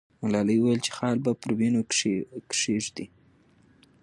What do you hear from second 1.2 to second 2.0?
به پر وینو